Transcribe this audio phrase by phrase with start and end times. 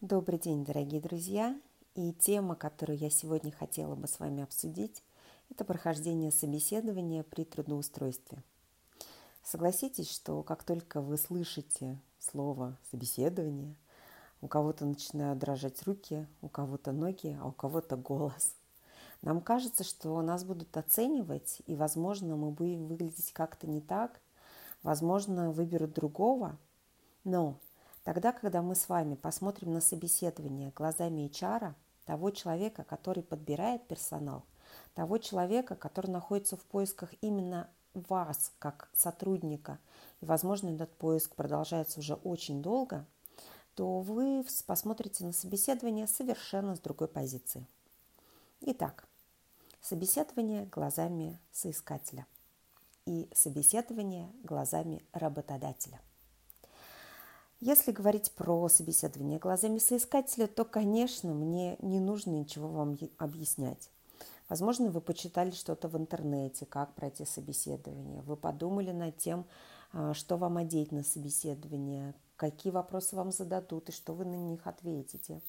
[0.00, 1.60] Добрый день, дорогие друзья!
[1.96, 5.02] И тема, которую я сегодня хотела бы с вами обсудить,
[5.50, 8.44] это прохождение собеседования при трудоустройстве.
[9.42, 13.74] Согласитесь, что как только вы слышите слово «собеседование»,
[14.40, 18.54] у кого-то начинают дрожать руки, у кого-то ноги, а у кого-то голос.
[19.20, 24.20] Нам кажется, что нас будут оценивать, и, возможно, мы будем выглядеть как-то не так,
[24.84, 26.56] возможно, выберут другого,
[27.24, 27.58] но
[28.08, 31.74] Тогда, когда мы с вами посмотрим на собеседование глазами HR,
[32.06, 34.46] того человека, который подбирает персонал,
[34.94, 39.78] того человека, который находится в поисках именно вас как сотрудника,
[40.22, 43.04] и, возможно, этот поиск продолжается уже очень долго,
[43.74, 47.66] то вы посмотрите на собеседование совершенно с другой позиции.
[48.62, 49.06] Итак,
[49.82, 52.26] собеседование глазами соискателя
[53.04, 56.00] и собеседование глазами работодателя.
[57.60, 63.90] Если говорить про собеседование глазами соискателя, то, конечно, мне не нужно ничего вам объяснять.
[64.48, 68.22] Возможно, вы почитали что-то в интернете, как пройти собеседование.
[68.22, 69.44] Вы подумали над тем,
[69.92, 74.66] а, что вам одеть на собеседование, какие вопросы вам зададут и что вы на них
[74.66, 75.42] ответите.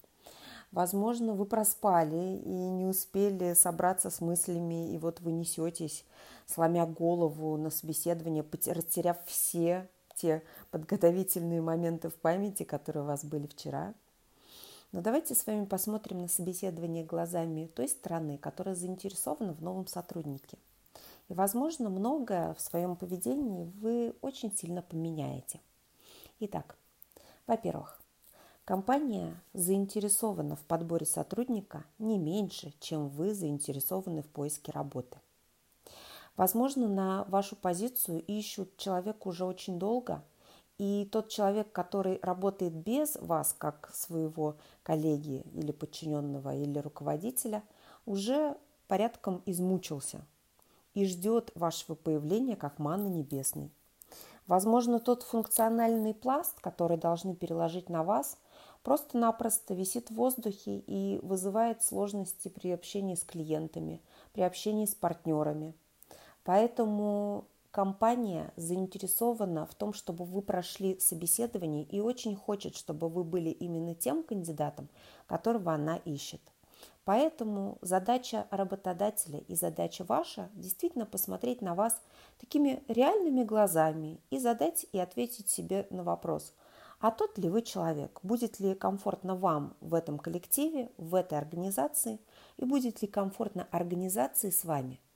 [0.71, 6.05] Возможно, вы проспали и не успели собраться с мыслями, и вот вы несетесь,
[6.47, 9.87] сломя голову на собеседование, растеряв все
[10.19, 13.93] те подготовительные моменты в памяти, которые у вас были вчера.
[14.91, 20.57] Но давайте с вами посмотрим на собеседование глазами той стороны, которая заинтересована в новом сотруднике.
[21.29, 25.61] И, возможно, многое в своем поведении вы очень сильно поменяете.
[26.39, 26.75] Итак,
[27.45, 28.01] во-первых,
[28.65, 35.19] компания заинтересована в подборе сотрудника не меньше, чем вы заинтересованы в поиске работы.
[36.39, 40.23] Возможно, на вашу позицию ищут человека уже очень долго,
[40.77, 47.61] и тот человек, который работает без вас, как своего коллеги или подчиненного или руководителя,
[48.05, 48.55] уже
[48.87, 50.21] порядком измучился
[50.93, 53.69] и ждет вашего появления как манна небесной.
[54.47, 58.37] Возможно, тот функциональный пласт, который должны переложить на вас,
[58.83, 65.75] просто-напросто висит в воздухе и вызывает сложности при общении с клиентами, при общении с партнерами–
[66.43, 73.49] Поэтому компания заинтересована в том, чтобы вы прошли собеседование и очень хочет, чтобы вы были
[73.49, 74.89] именно тем кандидатом,
[75.27, 76.41] которого она ищет.
[77.05, 81.99] Поэтому задача работодателя и задача ваша действительно посмотреть на вас
[82.39, 86.53] такими реальными глазами и задать и ответить себе на вопрос,
[86.99, 92.19] а тот ли вы человек, будет ли комфортно вам в этом коллективе, в этой организации?
[92.57, 94.99] И будет ли комфортно организации с вами–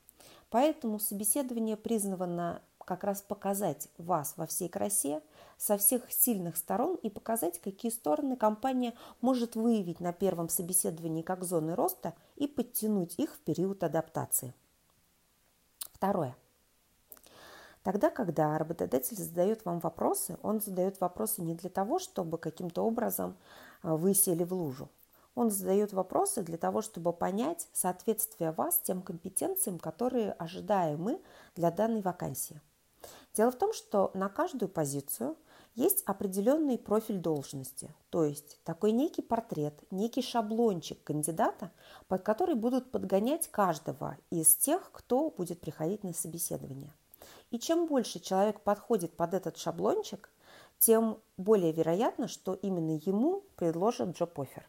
[0.53, 5.23] Поэтому собеседование призвано как раз показать вас во всей красе,
[5.57, 11.43] со всех сильных сторон и показать, какие стороны компания может выявить на первом собеседовании как
[11.43, 14.53] зоны роста и подтянуть их в период адаптации.
[15.91, 16.35] Второе.
[17.81, 23.35] Тогда, когда работодатель задает вам вопросы, он задает вопросы не для того, чтобы каким-то образом
[23.81, 24.87] а, вы сели в лужу.
[25.35, 31.21] Он задает вопросы для того, чтобы понять соответствие вас тем компетенциям, которые ожидаемы
[31.55, 32.61] для данной вакансии.
[33.33, 35.35] Дело в том, что на каждую позицию
[35.75, 41.71] есть определенный профиль должности, то есть такой некий портрет, некий шаблончик кандидата,
[42.07, 46.93] под который будут подгонять каждого из тех, кто будет приходить на собеседование.
[47.49, 50.29] И чем больше человек подходит под этот шаблончик,
[50.77, 54.67] тем более вероятно, что именно ему предложат джоб-офер.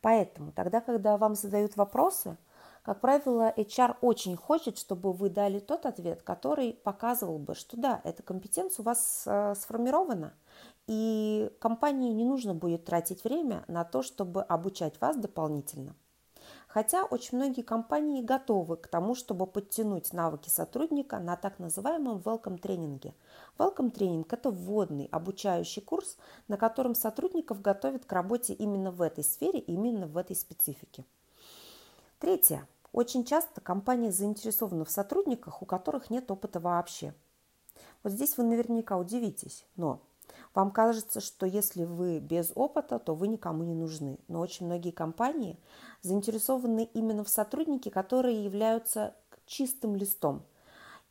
[0.00, 2.36] Поэтому тогда, когда вам задают вопросы,
[2.82, 8.00] как правило, HR очень хочет, чтобы вы дали тот ответ, который показывал бы, что да,
[8.04, 10.32] эта компетенция у вас э, сформирована,
[10.86, 15.94] и компании не нужно будет тратить время на то, чтобы обучать вас дополнительно.
[16.72, 22.58] Хотя очень многие компании готовы к тому, чтобы подтянуть навыки сотрудника на так называемом welcome
[22.58, 23.12] тренинге.
[23.58, 26.16] Welcome тренинг– это вводный обучающий курс,
[26.46, 31.04] на котором сотрудников готовят к работе именно в этой сфере, именно в этой специфике.
[32.20, 32.68] Третье.
[32.92, 37.14] Очень часто компания заинтересована в сотрудниках, у которых нет опыта вообще.
[38.04, 40.00] Вот здесь вы наверняка удивитесь, но
[40.54, 44.18] вам кажется, что если вы без опыта, то вы никому не нужны.
[44.28, 45.58] Но очень многие компании
[46.02, 49.14] заинтересованы именно в сотруднике, которые являются
[49.46, 50.42] чистым листом.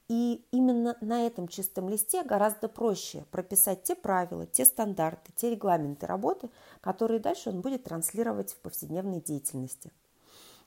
[0.10, 6.08] И именно на этом чистом листе гораздо проще прописать те правила, те стандарты, те регламенты
[6.08, 6.50] работы,
[6.82, 9.92] которые дальше он будет транслировать в повседневной деятельности.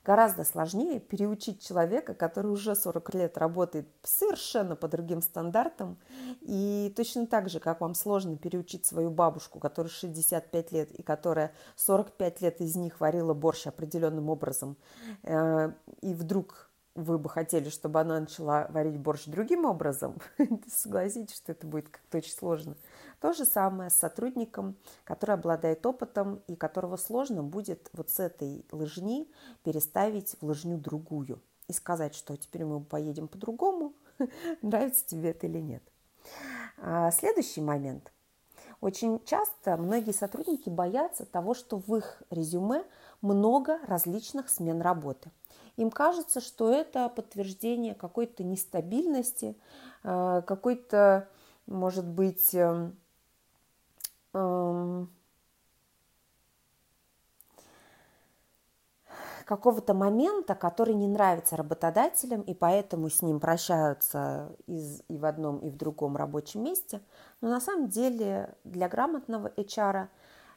[0.04, 5.96] Гораздо сложнее переучить человека, который уже 40 лет работает совершенно по другим стандартам.
[6.40, 11.52] И точно так же, как вам сложно переучить свою бабушку, которая 65 лет и которая
[11.76, 14.76] 45 лет из них варила борщ определенным образом,
[15.22, 20.18] э, и вдруг вы бы хотели, чтобы она начала варить борщ другим образом,
[20.68, 22.76] согласитесь, что это будет как-то очень сложно.
[23.20, 28.66] То же самое с сотрудником, который обладает опытом и которого сложно будет вот с этой
[28.72, 29.30] лыжни
[29.64, 33.94] переставить в лыжню другую и сказать, что теперь мы поедем по-другому,
[34.62, 35.82] нравится тебе это или нет.
[36.78, 38.12] А следующий момент.
[38.82, 42.84] Очень часто многие сотрудники боятся того, что в их резюме
[43.22, 45.30] много различных смен работы–
[45.76, 49.56] им кажется, что это подтверждение какой-то нестабильности,
[50.04, 51.28] э, какой-то,
[51.66, 52.54] может быть,
[59.44, 65.58] какого-то момента, который не нравится работодателям, и поэтому с ним прощаются из, и в одном,
[65.58, 67.00] и в другом рабочем месте.
[67.40, 70.08] Но на самом деле для грамотного HR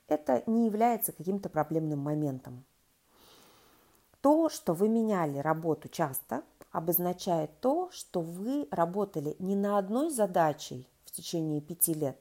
[0.08, 2.66] это не является каким-то проблемным моментом.
[4.22, 10.90] То, что вы меняли работу часто, обозначает то, что вы работали не на одной задачей
[11.06, 12.18] в течение пяти лет,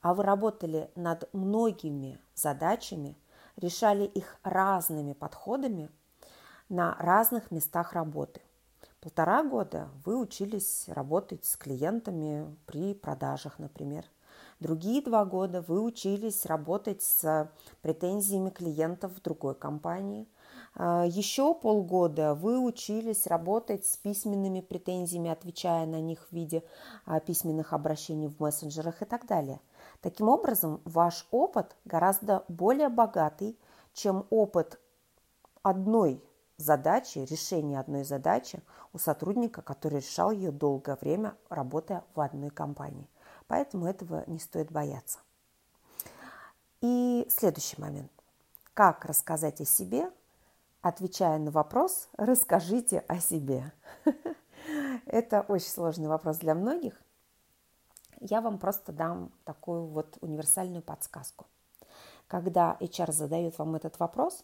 [0.00, 3.16] а вы работали над многими задачами,
[3.56, 5.90] решали их разными подходами
[6.70, 8.40] на разных местах работы.
[9.02, 14.06] Полтора года вы учились работать с клиентами при продажах, например.
[14.58, 17.50] Другие два года вы учились работать с
[17.82, 20.26] претензиями клиентов в другой компании–
[20.74, 26.62] а, Еще полгода вы учились работать с письменными претензиями, отвечая на них в виде
[27.04, 29.60] а, письменных обращений в мессенджерах и так далее.
[30.00, 33.58] Таким образом, ваш опыт гораздо более богатый,
[33.92, 34.80] чем опыт
[35.62, 36.22] одной
[36.60, 38.62] задачи, решения одной задачи
[38.92, 43.08] у сотрудника, который решал ее долгое время, работая в одной компании.
[43.46, 45.18] Поэтому этого не стоит бояться.
[46.80, 48.10] И следующий момент.
[48.74, 50.10] Как рассказать о себе
[50.82, 53.70] Отвечая на вопрос, расскажите о себе.
[55.04, 56.94] Это очень сложный вопрос для многих.
[58.18, 61.46] Я вам просто дам такую вот универсальную подсказку.
[62.28, 64.42] Когда HR задает вам этот вопрос,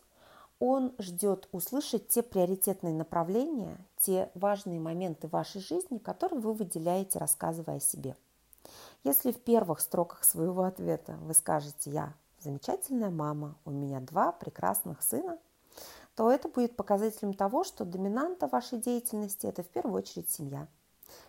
[0.58, 7.76] он ждет услышать те приоритетные направления, те важные моменты вашей жизни, которые вы выделяете, рассказывая
[7.76, 8.16] о себе.
[9.04, 15.02] Если в первых строках своего ответа вы скажете «Я замечательная мама, у меня два прекрасных
[15.02, 15.38] сына»,
[16.14, 20.66] то это будет показателем того, что доминанта вашей деятельности– это в первую очередь семья.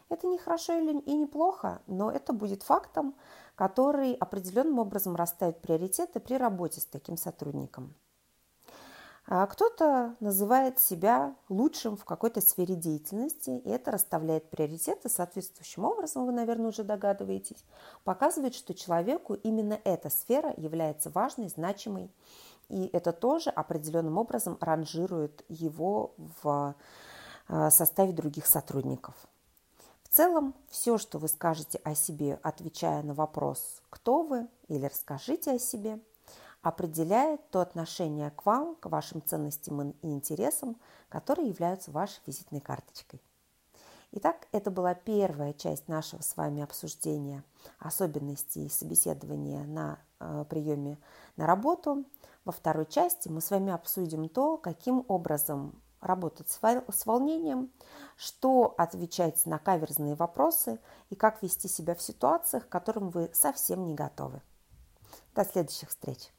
[0.09, 3.13] Это не хорошо и не плохо, но это будет фактом,
[3.55, 7.93] который определенным образом расставит приоритеты при работе с таким сотрудником.
[9.29, 16.25] А кто-то называет себя лучшим в какой-то сфере деятельности, и это расставляет приоритеты соответствующим образом,
[16.25, 17.65] вы, наверное, уже догадываетесь,
[18.05, 22.09] показывает, что человеку именно эта сфера является важной, значимой
[22.69, 26.75] и это тоже определенным образом ранжирует его в
[27.47, 29.15] э, составе других сотрудников.
[30.03, 35.51] В целом, все, что вы скажете о себе, отвечая на вопрос «Кто вы?» или «Расскажите
[35.51, 35.99] о себе»,
[36.67, 40.75] определяет то отношение к вам, к вашим ценностям и интересам,
[41.07, 43.21] которые являются вашей визитной карточкой.
[44.11, 47.43] Итак, это была первая часть нашего с вами обсуждения
[47.79, 50.97] особенностей собеседования на э, приеме
[51.37, 52.03] на работу.
[52.43, 57.71] Во второй части мы с вами обсудим то, каким образом работать с волнением,
[58.17, 63.85] что отвечать на каверзные вопросы и как вести себя в ситуациях, к которым вы совсем
[63.85, 64.41] не готовы.
[65.33, 66.31] До следующих встреч!